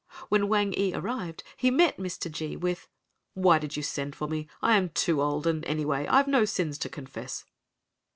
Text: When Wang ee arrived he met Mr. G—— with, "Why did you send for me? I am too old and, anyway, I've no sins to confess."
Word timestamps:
When 0.29 0.47
Wang 0.47 0.73
ee 0.75 0.95
arrived 0.95 1.43
he 1.55 1.69
met 1.69 1.97
Mr. 1.97 2.31
G—— 2.31 2.57
with, 2.57 2.87
"Why 3.35 3.59
did 3.59 3.77
you 3.77 3.83
send 3.83 4.15
for 4.15 4.27
me? 4.27 4.47
I 4.59 4.75
am 4.75 4.89
too 4.89 5.21
old 5.21 5.45
and, 5.45 5.63
anyway, 5.65 6.07
I've 6.07 6.27
no 6.27 6.43
sins 6.43 6.79
to 6.79 6.89
confess." 6.89 7.45